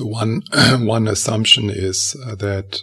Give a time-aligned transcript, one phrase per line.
[0.00, 0.40] So one
[0.86, 2.80] one assumption is uh, that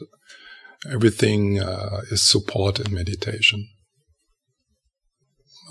[0.87, 3.67] everything uh, is support in meditation.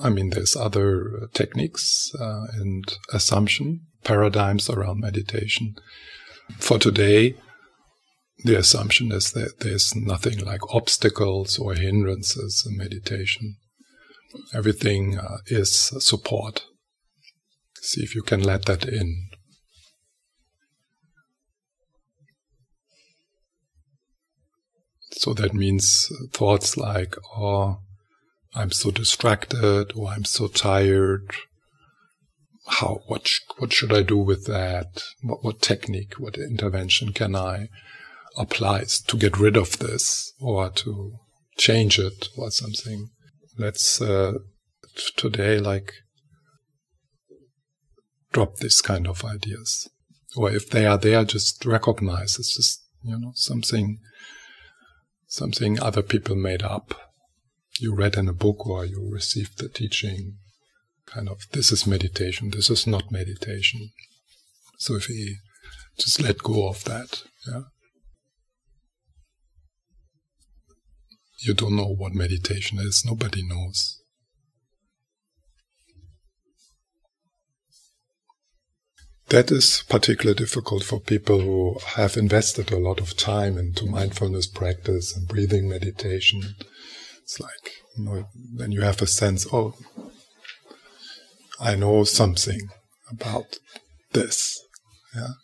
[0.02, 5.76] I mean, there's other techniques uh, and assumption paradigms around meditation.
[6.58, 7.36] For today,
[8.42, 13.54] the assumption is that there's nothing like obstacles or hindrances in meditation.
[14.52, 16.64] Everything uh, is support.
[17.82, 19.28] See if you can let that in.
[25.18, 27.78] So that means thoughts like, oh,
[28.54, 31.30] I'm so distracted, or I'm so tired.
[32.66, 35.02] How, what, sh- what should I do with that?
[35.22, 37.68] What, what technique, what intervention can I
[38.36, 41.12] apply to get rid of this or to
[41.56, 43.08] change it or something?
[43.58, 44.34] Let's, uh,
[44.96, 45.92] t- today, like,
[48.32, 49.88] drop this kind of ideas.
[50.36, 53.98] Or if they are there, just recognize it's just, you know, something
[55.36, 56.94] something other people made up.
[57.78, 60.38] You read in a book or you received the teaching,
[61.04, 63.90] kind of, this is meditation, this is not meditation.
[64.78, 65.36] So if we
[65.98, 67.64] just let go of that, yeah.
[71.40, 74.00] You don't know what meditation is, nobody knows.
[79.28, 84.46] That is particularly difficult for people who have invested a lot of time into mindfulness
[84.46, 86.42] practice and breathing meditation.
[87.22, 89.74] It's like, you know, then you have a sense, oh,
[91.58, 92.68] I know something
[93.10, 93.58] about
[94.12, 94.62] this.
[95.12, 95.34] Yeah.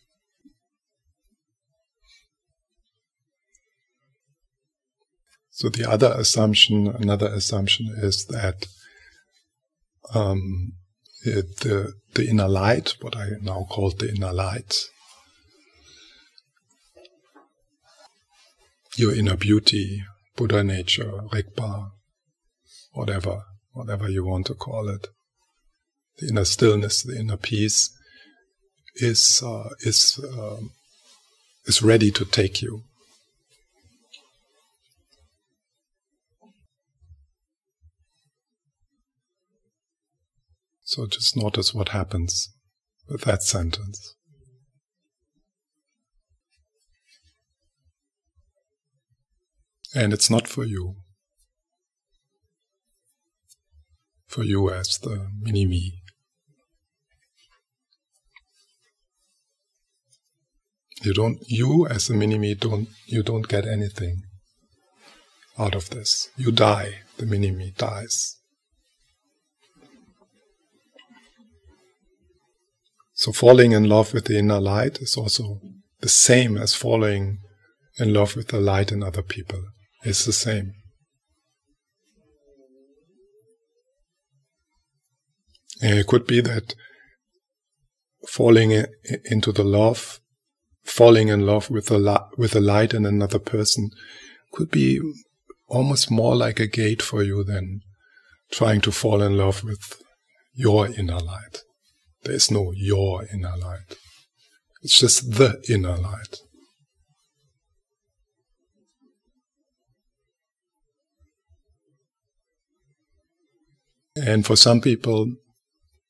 [5.51, 8.67] So the other assumption, another assumption is that
[10.15, 10.73] um,
[11.31, 14.89] the, the inner light, what I now call the inner light,
[18.97, 20.03] your inner beauty,
[20.37, 21.91] Buddha nature, Rigpa,
[22.93, 25.09] whatever, whatever you want to call it,
[26.19, 27.91] the inner stillness, the inner peace,
[28.97, 30.71] is uh, is um,
[31.67, 32.83] is ready to take you.
[40.93, 42.51] So just notice what happens
[43.09, 44.15] with that sentence.
[49.95, 50.97] And it's not for you.
[54.27, 56.03] For you as the mini me.
[61.03, 64.25] You don't, you as a mini me don't, you don't get anything
[65.59, 66.29] out of this.
[66.37, 66.99] You die.
[67.17, 68.42] The mini me dies.
[73.23, 75.61] So falling in love with the inner light is also
[76.01, 77.39] the same as falling
[77.97, 79.63] in love with the light in other people.
[80.03, 80.73] It's the same.
[85.81, 86.75] It could be that
[88.27, 88.73] falling
[89.27, 90.19] into the love,
[90.83, 93.91] falling in love with the with the light in another person,
[94.51, 95.01] could be
[95.69, 97.83] almost more like a gate for you than
[98.51, 100.03] trying to fall in love with
[100.55, 101.63] your inner light.
[102.23, 103.97] There is no your inner light.
[104.83, 106.39] It's just the inner light.
[114.17, 115.35] And for some people,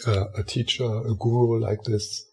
[0.06, 2.24] uh, a teacher, a guru like this,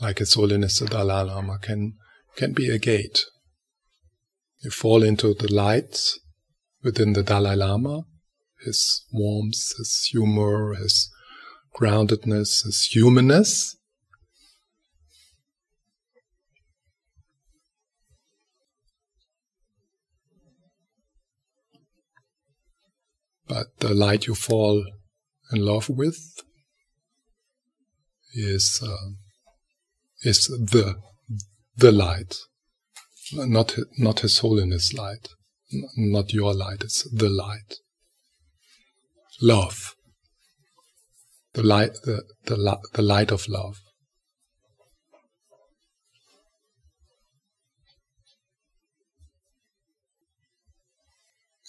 [0.00, 1.94] like His Holiness the Dalai Lama, can
[2.36, 3.24] can be a gate.
[4.62, 5.98] You fall into the light
[6.82, 8.02] within the Dalai Lama,
[8.64, 11.10] his warmth, his humor, his
[11.80, 13.76] groundedness, his humanness.
[23.48, 24.84] But the light you fall
[25.52, 26.20] in love with
[28.32, 29.10] is uh,
[30.22, 30.94] is the
[31.76, 32.36] the light,
[33.32, 35.28] not not His Holiness light,
[35.96, 36.84] not your light.
[36.84, 37.74] It's the light.
[39.42, 39.96] Love
[41.54, 43.76] the light, the, the, the light of love.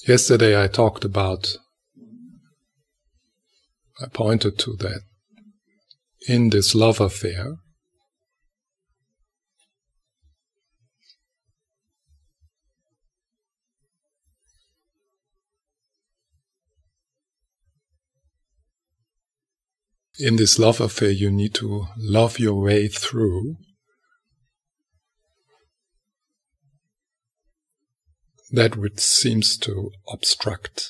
[0.07, 1.57] Yesterday I talked about,
[4.01, 5.01] I pointed to that
[6.27, 7.57] in this love affair,
[20.19, 23.57] in this love affair, you need to love your way through.
[28.51, 30.89] That which seems to obstruct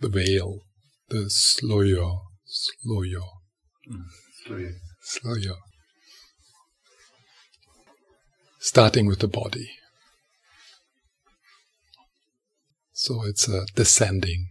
[0.00, 0.60] the veil,
[1.08, 3.22] the sloyo, sloyo,
[3.90, 4.04] mm,
[4.46, 4.72] sloyo,
[5.04, 5.56] sloyo.
[8.58, 9.68] Starting with the body.
[12.92, 14.48] So it's a descending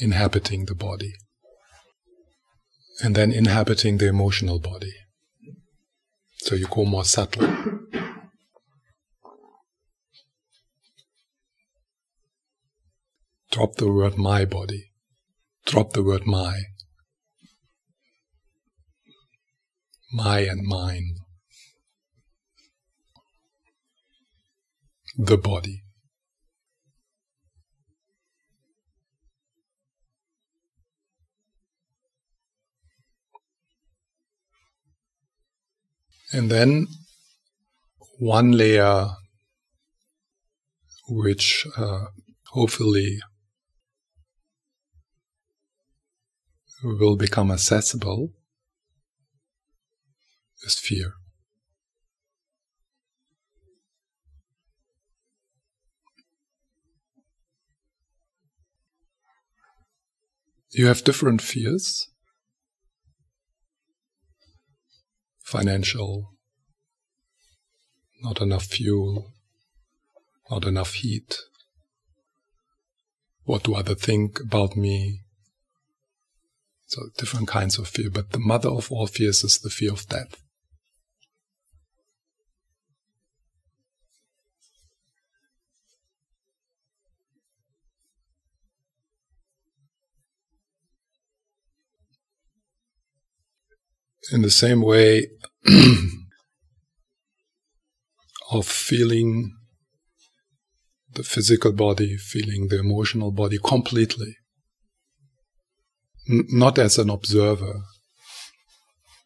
[0.00, 1.12] Inhabiting the body.
[3.02, 4.92] And then inhabiting the emotional body.
[6.38, 7.46] So you go more subtle.
[13.52, 14.92] Drop the word my body.
[15.66, 16.58] Drop the word my.
[20.10, 21.16] My and mine.
[25.16, 25.84] The body.
[36.32, 36.86] And then
[38.18, 39.08] one layer
[41.08, 42.06] which uh,
[42.48, 43.18] hopefully
[46.82, 48.32] will become accessible
[50.64, 51.12] is fear.
[60.70, 62.08] You have different fears.
[65.52, 66.32] Financial,
[68.22, 69.32] not enough fuel,
[70.50, 71.36] not enough heat.
[73.44, 75.20] What do others think about me?
[76.86, 80.06] So different kinds of fear, but the mother of all fears is the fear of
[80.08, 80.42] death.
[94.30, 95.28] In the same way
[98.52, 99.56] of feeling
[101.14, 104.36] the physical body, feeling the emotional body completely.
[106.30, 107.82] N- not as an observer,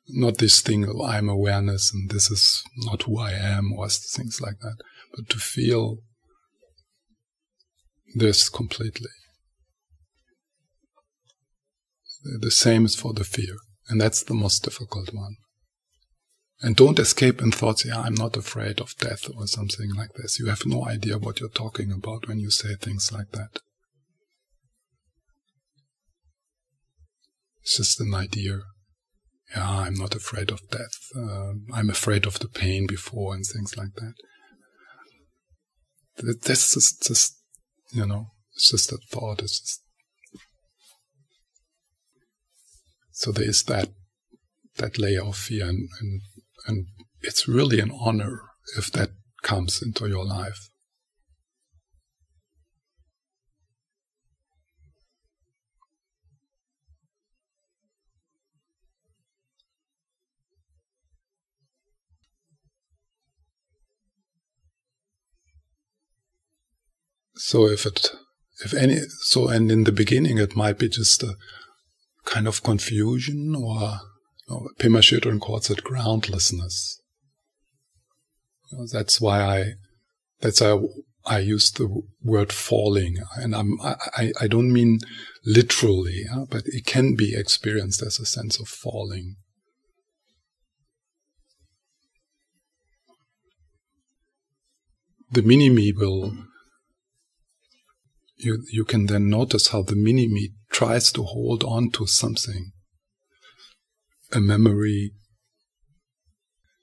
[0.08, 4.40] not this thing of I'm awareness and this is not who I am or things
[4.40, 4.76] like that,
[5.14, 5.98] but to feel
[8.14, 9.10] this completely.
[12.40, 13.56] The same is for the fear.
[13.88, 15.36] And that's the most difficult one.
[16.60, 20.38] And don't escape in thoughts, yeah, I'm not afraid of death or something like this.
[20.38, 23.60] You have no idea what you're talking about when you say things like that.
[27.62, 28.60] It's just an idea.
[29.54, 30.98] Yeah, I'm not afraid of death.
[31.14, 34.14] Uh, I'm afraid of the pain before and things like that.
[36.42, 37.36] This is just,
[37.92, 39.42] you know, it's just a thought.
[39.42, 39.82] It's just
[43.18, 43.88] So there is that
[44.76, 46.20] that layer of fear, and, and,
[46.66, 46.86] and
[47.22, 48.42] it's really an honor
[48.76, 49.08] if that
[49.42, 50.68] comes into your life.
[67.36, 68.10] So if it,
[68.62, 71.34] if any, so and in the beginning it might be just a,
[72.26, 74.00] kind of confusion or
[74.48, 77.00] you know, Pema Chodron calls it groundlessness.
[78.70, 79.64] You know, that's why I,
[80.40, 80.78] that's why
[81.24, 85.00] I use the word falling, and I'm, I, I don't mean
[85.44, 86.46] literally, huh?
[86.48, 89.36] but it can be experienced as a sense of falling.
[95.32, 96.32] The mini me will,
[98.36, 102.72] you, you can then notice how the mini me tries to hold on to something
[104.32, 105.12] a memory,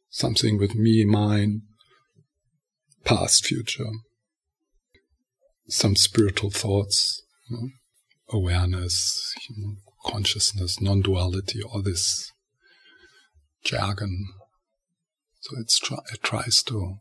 [0.09, 1.61] something with me, mine,
[3.03, 3.89] past, future,
[5.67, 7.69] some spiritual thoughts, you know,
[8.29, 12.31] awareness, you know, consciousness, non duality, all this
[13.63, 14.25] jargon.
[15.41, 16.97] So it's try, it tries to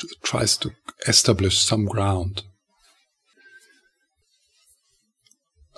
[0.00, 0.70] it tries to
[1.08, 2.42] establish some ground.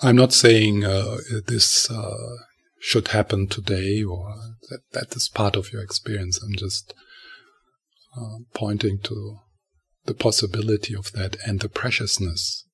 [0.02, 2.36] I'm not saying uh, this uh,
[2.80, 4.34] should happen today or
[4.70, 6.40] that that is part of your experience.
[6.42, 6.94] I'm just
[8.16, 9.40] uh, pointing to
[10.06, 12.64] the possibility of that and the preciousness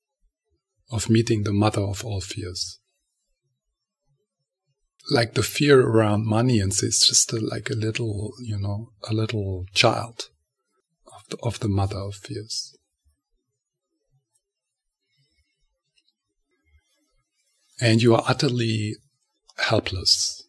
[0.89, 2.79] of meeting the mother of all fears.
[5.11, 9.13] Like the fear around money, and it's just a, like a little, you know, a
[9.13, 10.29] little child
[11.07, 12.76] of the, of the mother of fears.
[17.79, 18.95] And you are utterly
[19.57, 20.43] helpless.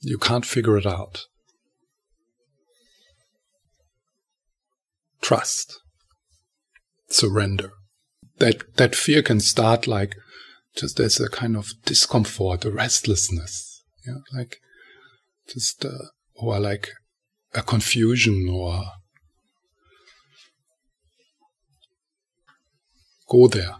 [0.00, 1.26] You can't figure it out.
[5.20, 5.78] Trust.
[7.08, 7.70] Surrender.
[8.38, 10.14] That, that fear can start like
[10.76, 13.82] just as a kind of discomfort, a restlessness.
[14.06, 14.58] Yeah, like
[15.52, 16.88] just, uh, or like
[17.54, 18.84] a confusion or
[23.28, 23.76] go there.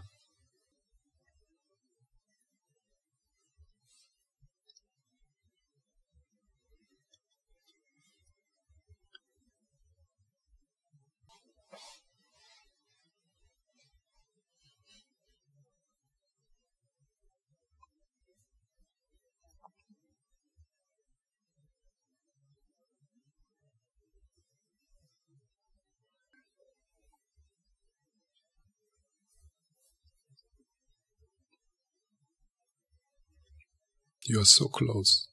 [34.31, 35.27] You are so close.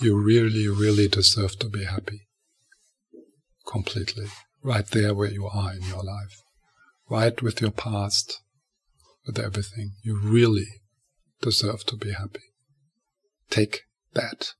[0.00, 2.26] You really, really deserve to be happy.
[3.64, 4.26] Completely.
[4.60, 6.42] Right there where you are in your life.
[7.08, 8.40] Right with your past,
[9.24, 9.92] with everything.
[10.02, 10.66] You really
[11.40, 12.42] deserve to be happy.
[13.50, 13.82] Take
[14.14, 14.54] that.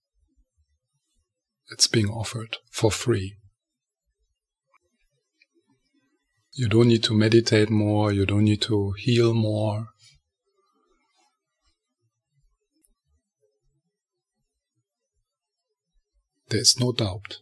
[1.72, 3.38] It's being offered for free.
[6.56, 9.88] You don't need to meditate more, you don't need to heal more.
[16.48, 17.38] There's no doubt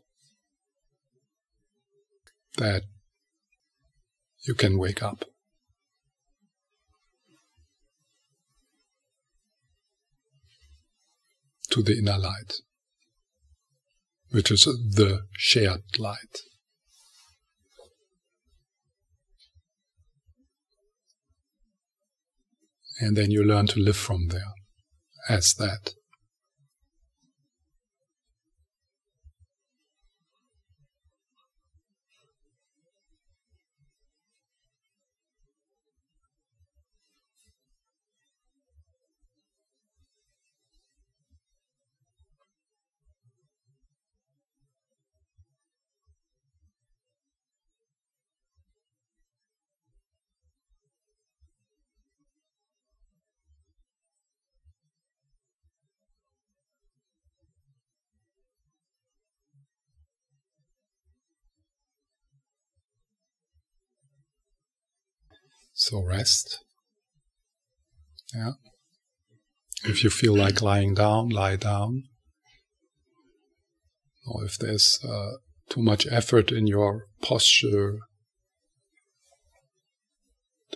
[2.57, 2.85] that
[4.47, 5.27] you can wake up.
[11.73, 12.55] To the inner light,
[14.31, 16.41] which is the shared light.
[23.03, 24.53] And then you learn to live from there
[25.29, 25.95] as that.
[65.73, 66.59] So rest.
[68.35, 68.53] Yeah.
[69.85, 72.05] If you feel like lying down, lie down.
[74.27, 75.39] Or if there's uh,
[75.69, 77.99] too much effort in your posture,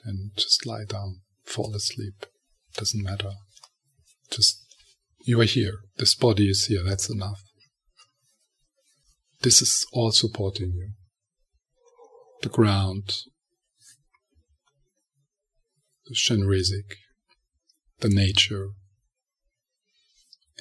[0.05, 2.27] then just lie down, fall asleep.
[2.75, 3.33] Doesn't matter.
[4.31, 4.61] Just,
[5.25, 5.79] you are here.
[5.99, 6.83] This body is here.
[6.85, 7.41] That's enough.
[9.43, 10.91] This is all supporting you.
[12.43, 13.15] The ground,
[16.07, 16.95] the Chenrezig,
[18.01, 18.69] the nature,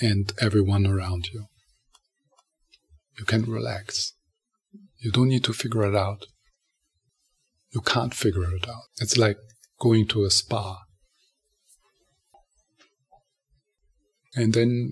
[0.02, 1.46] and everyone around you.
[3.18, 4.14] You can relax.
[5.00, 6.26] You don't need to figure it out.
[7.72, 8.84] You can't figure it out.
[9.00, 9.38] It's like
[9.80, 10.82] going to a spa.
[14.36, 14.92] And then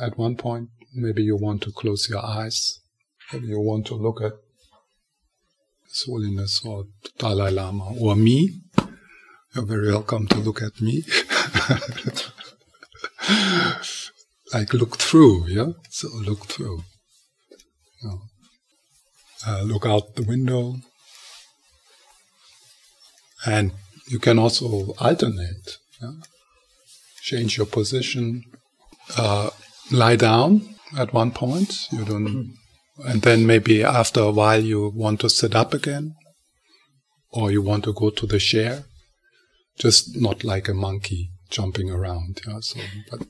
[0.00, 2.80] at one point, maybe you want to close your eyes.
[3.32, 4.34] Maybe you want to look at
[5.88, 6.84] His Holiness or
[7.18, 8.60] Dalai Lama or me
[9.54, 11.04] you're very welcome to look at me.
[14.52, 15.70] like look through, yeah?
[15.90, 16.82] So look through.
[19.46, 20.74] Uh, look out the window.
[23.46, 23.72] And
[24.08, 25.78] you can also alternate.
[26.02, 26.12] Yeah?
[27.22, 28.42] Change your position.
[29.16, 29.50] Uh,
[29.92, 31.92] lie down at one point.
[31.92, 32.54] You don't,
[33.04, 36.14] and then maybe after a while you want to sit up again,
[37.30, 38.84] or you want to go to the chair
[39.78, 42.40] just not like a monkey jumping around.
[42.46, 43.26] Yeah, so, but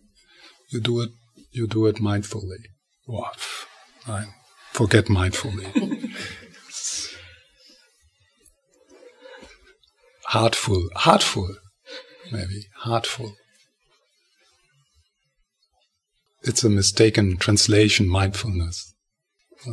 [0.71, 1.11] you do it,
[1.53, 2.65] you do it mindfully.
[3.07, 3.33] Wow,
[4.07, 4.27] I
[4.73, 6.13] forget mindfully.
[10.27, 11.57] heartful, heartful,
[12.33, 13.35] maybe heartful.
[16.43, 18.95] It's a mistaken translation, mindfulness.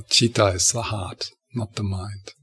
[0.10, 2.34] Chitta is the heart, not the mind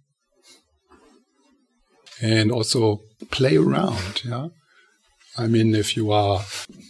[2.21, 4.23] and also play around.
[4.25, 4.49] Yeah.
[5.37, 6.41] I mean, if you are,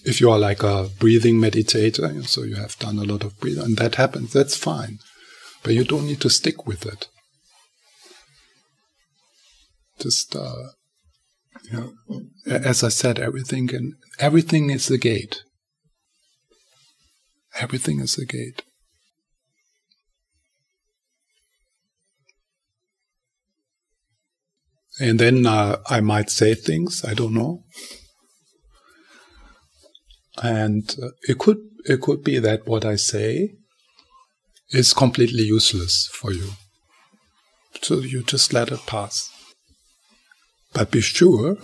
[0.05, 3.63] if you are like a breathing meditator, so you have done a lot of breathing,
[3.65, 4.99] and that happens, that's fine.
[5.63, 7.09] but you don't need to stick with it.
[9.99, 10.69] Just, uh,
[11.71, 15.43] you know, as I said, everything can, everything is the gate.
[17.59, 18.63] Everything is the gate.
[25.01, 27.63] And then uh, I might say things I don't know,
[30.43, 33.55] and uh, it could it could be that what I say
[34.71, 36.51] is completely useless for you.
[37.81, 39.31] So you just let it pass.
[40.73, 41.57] But be sure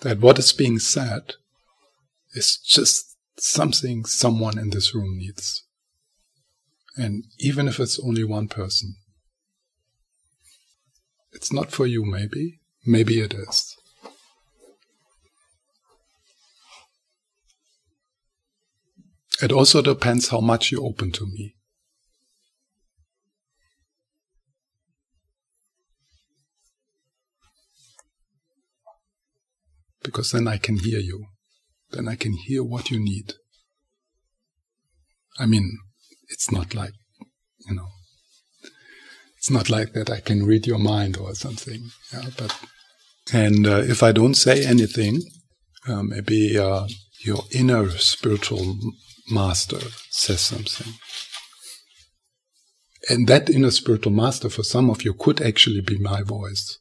[0.00, 1.34] that what is being said
[2.34, 5.62] is just something someone in this room needs.
[6.96, 8.96] And even if it's only one person,
[11.36, 12.60] it's not for you, maybe.
[12.86, 13.76] Maybe it is.
[19.42, 21.54] It also depends how much you open to me.
[30.02, 31.26] Because then I can hear you.
[31.90, 33.34] Then I can hear what you need.
[35.38, 35.80] I mean,
[36.30, 36.94] it's not like,
[37.68, 37.88] you know,
[39.46, 41.90] it's not like that I can read your mind or something.
[42.12, 42.58] Yeah, but,
[43.32, 45.22] and uh, if I don't say anything,
[45.86, 46.88] uh, maybe uh,
[47.20, 48.76] your inner spiritual
[49.30, 49.78] master
[50.10, 50.94] says something.
[53.08, 56.80] And that inner spiritual master for some of you could actually be my voice.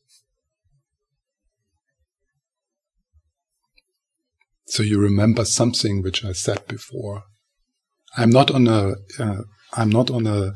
[4.65, 7.25] So you remember something which I said before.
[8.17, 9.45] I'm not on a, am
[9.77, 10.53] uh, not on a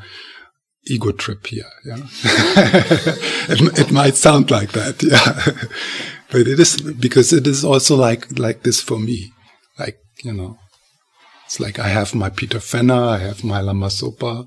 [0.87, 1.69] ego trip here.
[1.85, 1.97] Yeah,
[3.49, 5.03] it, it might sound like that.
[5.03, 5.67] Yeah,
[6.31, 9.31] but it is because it is also like like this for me.
[9.77, 10.57] Like you know,
[11.45, 14.45] it's like I have my Peter Fenner, I have my Lama Sopa,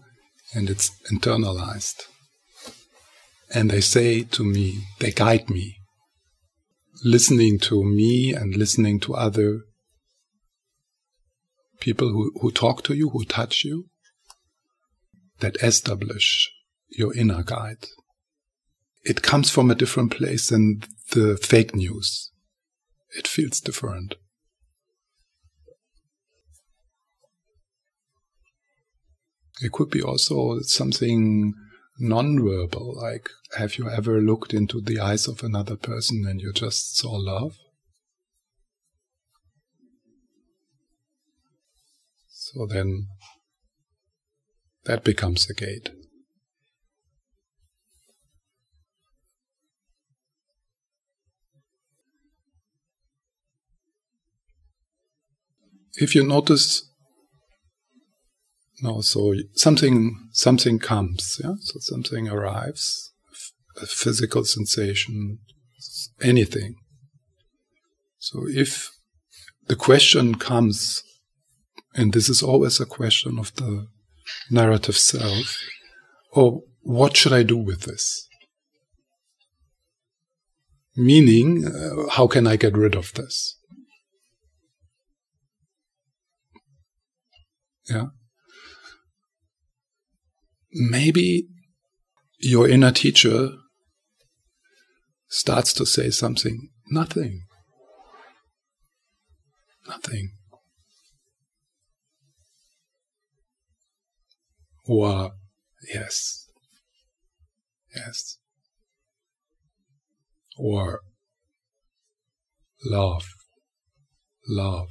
[0.54, 2.02] and it's internalized.
[3.54, 5.76] And they say to me, they guide me.
[7.04, 9.62] Listening to me and listening to other
[11.80, 13.86] people who, who talk to you, who touch you,
[15.42, 16.50] that establish
[16.88, 17.86] your inner guide.
[19.04, 22.30] It comes from a different place than the fake news.
[23.10, 24.14] It feels different.
[29.60, 31.52] It could be also something
[31.98, 33.28] non-verbal, like
[33.58, 37.56] have you ever looked into the eyes of another person and you just saw love?
[42.28, 43.08] So then
[44.84, 45.90] that becomes a gate.
[55.94, 56.88] If you notice
[58.82, 61.54] no, so something something comes, yeah.
[61.60, 63.12] So something arrives,
[63.80, 65.38] a physical sensation,
[66.20, 66.74] anything.
[68.18, 68.90] So if
[69.68, 71.04] the question comes,
[71.94, 73.86] and this is always a question of the
[74.50, 75.58] narrative self,
[76.32, 78.28] or what should I do with this?
[80.96, 83.58] Meaning, uh, how can I get rid of this?
[87.88, 88.06] Yeah
[90.72, 91.48] maybe
[92.38, 93.50] your inner teacher
[95.28, 96.70] starts to say something.
[96.90, 97.42] Nothing.
[99.88, 100.32] Nothing.
[104.86, 105.32] Or,
[105.92, 106.48] yes.
[107.94, 108.38] Yes.
[110.58, 111.00] Or,
[112.84, 113.24] love.
[114.48, 114.88] Love.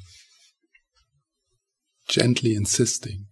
[2.07, 3.27] Gently insisting.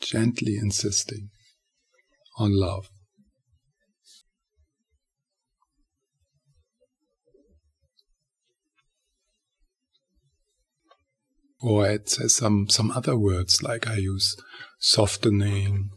[0.00, 1.30] Gently insisting
[2.38, 2.88] on love.
[11.60, 14.36] Or it says uh, some, some other words like I use
[14.78, 15.90] softening,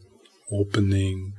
[0.50, 1.34] opening,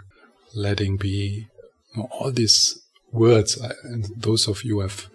[0.55, 1.47] letting be.
[1.95, 2.79] All these
[3.11, 5.07] words, uh, and those of you have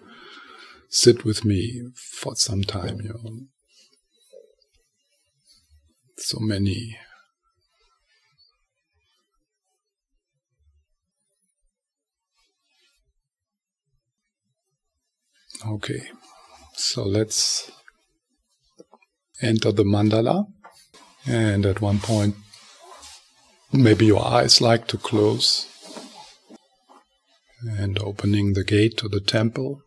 [0.89, 3.39] sit with me for some time, you know.
[6.17, 6.97] So many
[15.67, 16.01] Okay,
[16.75, 17.69] so let's
[19.41, 20.45] enter the mandala.
[21.25, 22.35] And at one point,
[23.71, 25.67] maybe your eyes like to close
[27.61, 29.81] and opening the gate to the temple.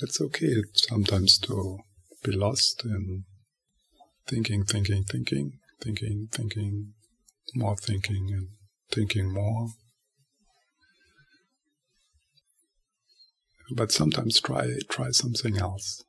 [0.00, 1.78] It's okay sometimes to
[2.24, 3.24] be lost in
[4.26, 6.92] thinking, thinking, thinking, thinking, thinking,
[7.54, 8.48] more thinking, and
[8.90, 9.68] thinking more.
[13.74, 16.02] But sometimes try try something else.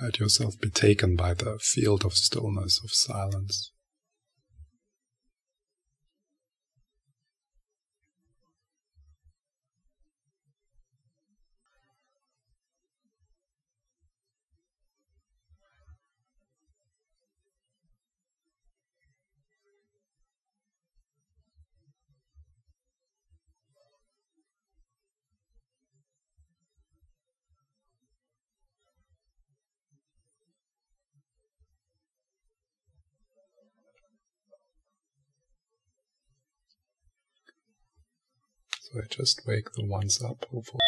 [0.00, 3.72] Let yourself be taken by the field of stillness, of silence.
[38.98, 40.80] I just wake the ones up, hopefully.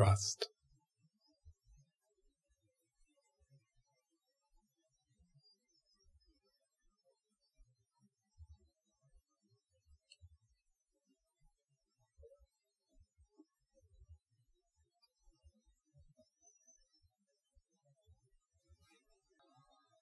[0.00, 0.48] Trust.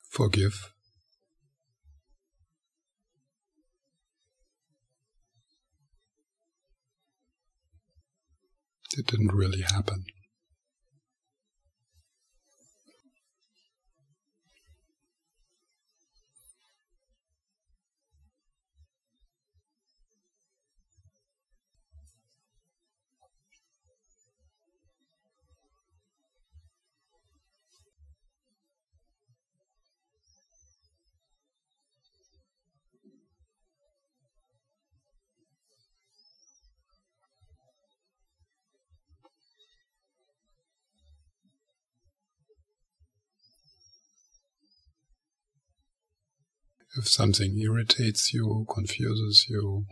[0.09, 0.78] Forgive.
[9.09, 10.05] Didn't really happen.
[46.96, 49.85] If something irritates you, confuses you,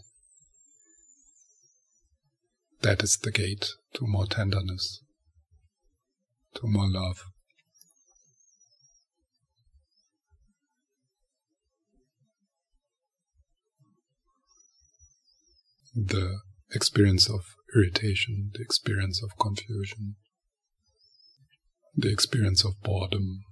[2.80, 5.02] that is the gate to more tenderness,
[6.54, 7.24] to more love.
[15.94, 16.38] The
[16.74, 17.40] experience of
[17.74, 20.16] irritation, the experience of confusion,
[21.94, 23.42] the experience of boredom,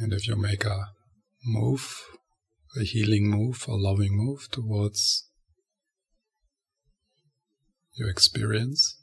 [0.00, 0.88] And if you make a
[1.44, 2.02] move,
[2.76, 5.28] a healing move, a loving move towards
[7.96, 9.00] your experience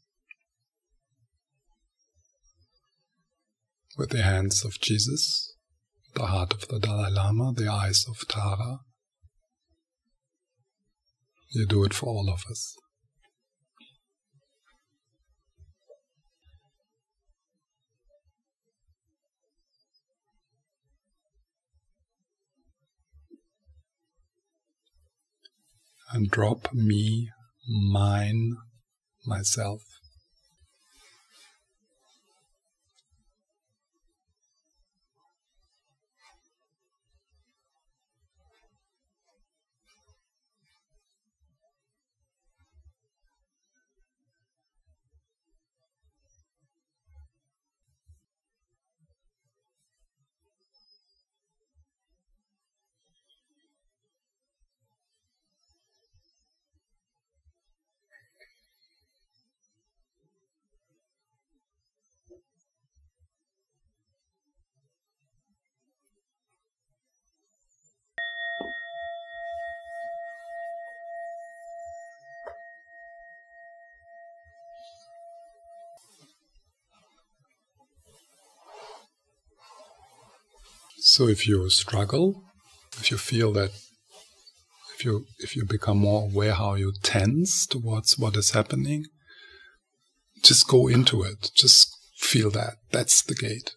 [3.98, 5.56] with the hands of Jesus,
[6.14, 8.80] the heart of the Dalai Lama, the eyes of Tara,
[11.52, 12.76] you do it for all of us.
[26.14, 27.30] And drop me,
[27.68, 28.58] mine,
[29.26, 29.82] myself.
[81.14, 82.42] So if you struggle,
[82.98, 83.72] if you feel that
[84.96, 89.04] if you if you become more aware how you tense towards what is happening,
[90.42, 91.52] just go into it.
[91.54, 92.76] Just feel that.
[92.94, 93.72] That's the gate.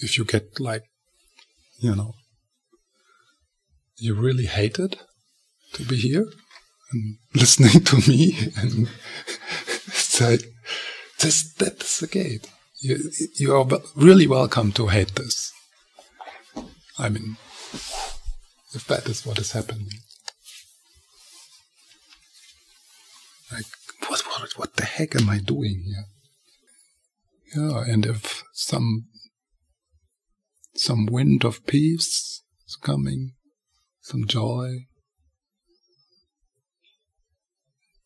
[0.00, 0.82] If you get like,
[1.78, 2.14] you know,
[3.98, 4.96] you really hate it
[5.74, 6.26] to be here
[6.90, 8.88] and listening to me and
[10.20, 10.42] like,
[11.20, 12.48] just that's the gate.
[12.82, 15.52] You, you are really welcome to hate this.
[16.98, 17.36] I mean,
[18.72, 19.90] if that is what is happening.
[23.52, 23.66] Like,
[24.08, 26.04] what, what, what the heck am I doing here?
[27.54, 29.06] Yeah, and if some
[30.74, 33.32] some wind of peace is coming,
[34.00, 34.86] some joy,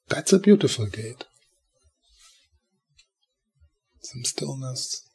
[0.09, 1.25] that's a beautiful gate.
[4.05, 5.09] Some stillness.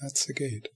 [0.00, 0.68] That's the gate.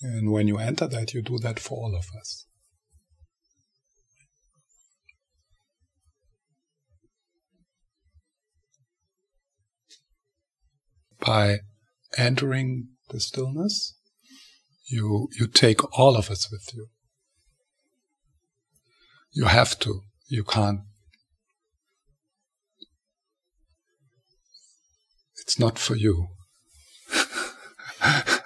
[0.00, 2.46] And when you enter that, you do that for all of us.
[11.18, 11.58] By
[12.16, 13.94] entering the stillness,
[14.88, 16.86] you, you take all of us with you.
[19.32, 20.00] You have to.
[20.28, 20.80] You can't.
[25.40, 26.28] It's not for you.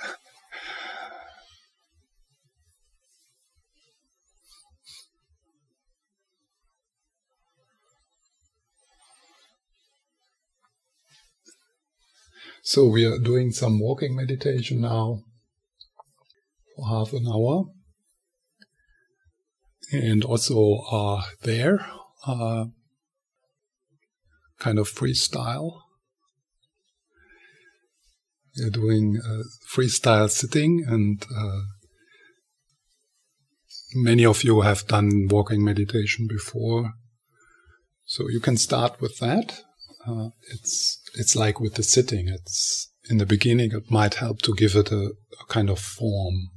[12.67, 15.21] So we are doing some walking meditation now
[16.75, 17.67] for half an hour.
[19.93, 21.87] And also uh, there,
[22.27, 22.65] uh,
[24.59, 25.84] kind of freestyle.
[28.59, 29.43] We're doing uh,
[29.75, 31.61] freestyle sitting and uh,
[33.95, 36.93] many of you have done walking meditation before.
[38.05, 39.63] So you can start with that.
[40.07, 42.29] Uh, it's it's like with the sitting.
[42.29, 43.73] It's in the beginning.
[43.73, 46.51] It might help to give it a, a kind of form.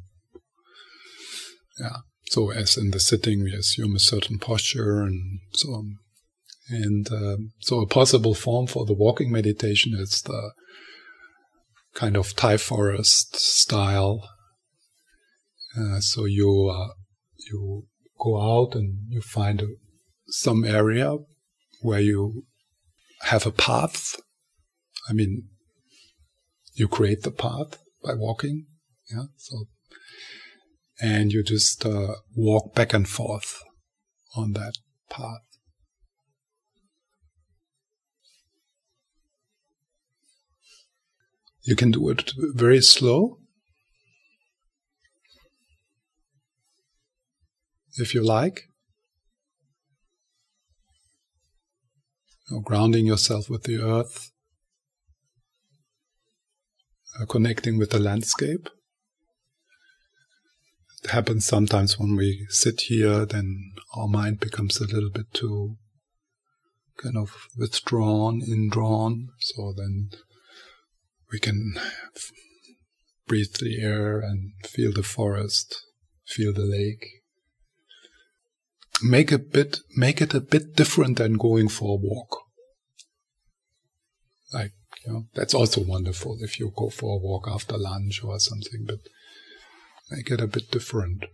[1.80, 1.98] Yeah.
[2.30, 5.98] So as in the sitting, we assume a certain posture and so on.
[6.70, 10.52] And uh, so a possible form for the walking meditation is the
[11.98, 14.30] kind of Thai forest style.
[15.76, 16.94] Uh, so you uh,
[17.50, 17.88] you
[18.20, 19.68] go out and you find a,
[20.28, 21.18] some area
[21.82, 22.46] where you
[23.22, 24.16] have a path.
[25.10, 25.50] I mean,
[26.74, 28.68] you create the path by walking.
[29.10, 29.26] Yeah.
[29.38, 29.66] So,
[31.02, 33.64] and you just uh, walk back and forth
[34.36, 34.74] on that
[35.10, 35.47] path.
[41.68, 43.40] You can do it very slow.
[47.98, 48.62] If you like.
[52.50, 54.32] Or grounding yourself with the earth,
[57.20, 58.70] uh, connecting with the landscape.
[61.04, 65.76] It happens sometimes when we sit here, then our mind becomes a little bit too
[66.96, 69.28] kind of withdrawn, indrawn.
[69.40, 70.12] So then
[71.32, 71.74] we can
[73.28, 75.84] breathe the air and feel the forest,
[76.26, 77.06] feel the lake
[79.02, 82.44] make a bit make it a bit different than going for a walk.
[84.54, 84.72] Like
[85.06, 88.86] you know, that's also wonderful if you go for a walk after lunch or something,
[88.86, 89.00] but
[90.10, 91.26] make it a bit different.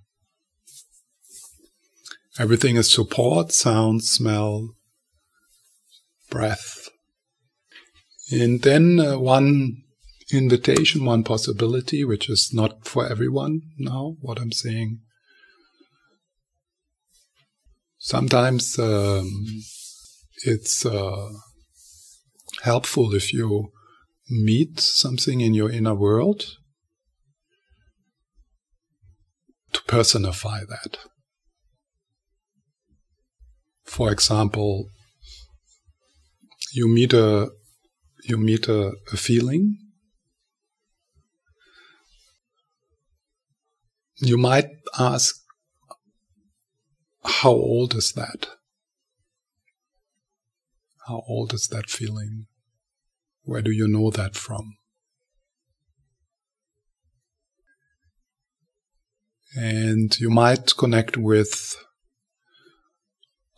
[2.39, 4.75] Everything is support, sound, smell,
[6.31, 6.89] breath.
[8.31, 9.82] And then uh, one
[10.37, 14.99] invitation, one possibility, which is not for everyone now, what I'm saying
[18.03, 19.45] Sometimes um,
[20.43, 21.29] it's uh,
[22.61, 23.71] helpful if you
[24.29, 26.43] meet something in your inner world
[29.71, 30.97] to personify that.
[33.85, 34.89] For example,
[36.73, 37.51] you meet a
[38.25, 39.77] you meet a, a feeling.
[44.25, 45.35] You might ask,
[47.25, 48.47] how old is that?
[51.07, 52.45] How old is that feeling?
[53.43, 54.77] Where do you know that from?
[59.57, 61.75] And you might connect with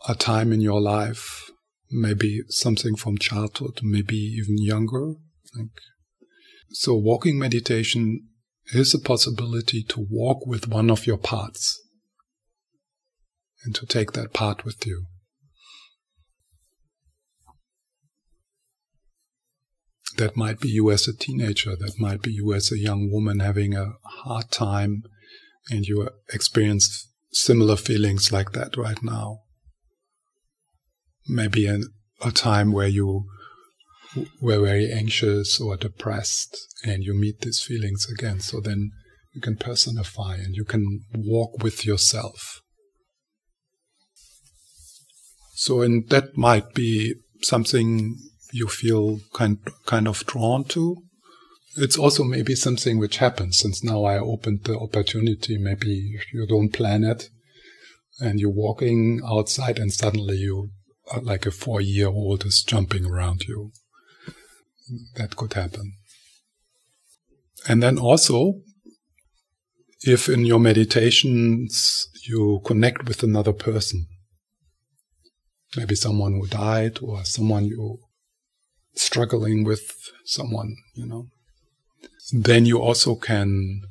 [0.08, 1.48] a time in your life,
[1.92, 5.14] maybe something from childhood, maybe even younger,
[5.56, 5.70] like
[6.70, 8.28] So walking meditation
[8.72, 11.80] is a possibility to walk with one of your parts
[13.64, 15.06] and to take that part with you.
[20.16, 23.40] That might be you as a teenager, that might be you as a young woman
[23.40, 23.92] having a
[24.24, 25.02] hard time
[25.70, 29.40] and you experience similar feelings like that right now.
[31.28, 31.80] Maybe a,
[32.24, 33.26] a time where you
[34.40, 38.40] were very anxious or depressed and you meet these feelings again.
[38.40, 38.90] So then
[39.32, 42.62] you can personify and you can walk with yourself.
[45.54, 48.16] So, and that might be something
[48.52, 50.96] you feel kind, kind of drawn to.
[51.76, 55.58] It's also maybe something which happens since now I opened the opportunity.
[55.58, 57.28] Maybe you don't plan it
[58.18, 60.70] and you're walking outside and suddenly you,
[61.20, 63.72] like a four year old is jumping around you
[65.16, 65.92] that could happen.
[67.68, 68.60] And then also,
[70.02, 74.06] if in your meditations you connect with another person,
[75.76, 77.98] maybe someone who died or someone you're
[78.94, 79.92] struggling with,
[80.24, 81.26] someone, you know,
[82.32, 83.82] then you also can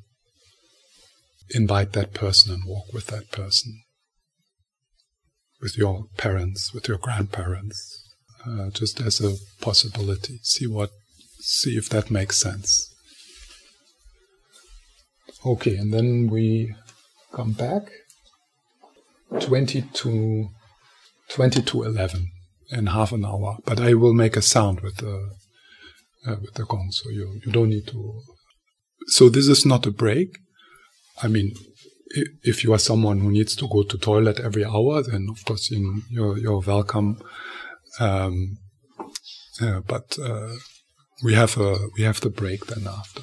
[1.52, 3.82] invite that person and walk with that person,
[5.62, 8.05] with your parents, with your grandparents,
[8.48, 10.39] uh, just as a possibility.
[10.43, 10.89] See what,
[11.39, 12.93] see if that makes sense.
[15.46, 16.76] Okay, and then we
[17.32, 17.84] come back
[19.39, 20.50] 20 to
[21.30, 22.32] 20 to 11
[22.72, 23.58] in half an hour.
[23.66, 25.32] But I will make a sound with the
[26.26, 28.22] uh, with the gong, so you you don't need to.
[29.08, 30.38] So this is not a break.
[31.22, 31.54] I mean,
[32.43, 35.72] if you are someone who needs to go to toilet every hour, then of course
[36.10, 37.20] you're you're welcome
[38.00, 38.58] um,
[39.88, 40.56] but uh,
[41.24, 43.22] we have a we have the break then after.